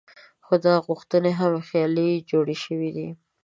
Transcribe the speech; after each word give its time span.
خو 0.45 0.53
دا 0.65 0.75
غوښتنې 0.87 1.31
هم 1.39 1.53
خیالي 1.67 2.09
جوړې 2.31 2.55
شوې 2.63 2.89
دي. 2.95 3.09